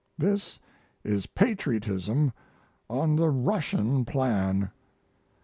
[0.17, 0.57] This
[1.03, 2.33] is patriotism
[2.89, 4.71] on the Russian plan.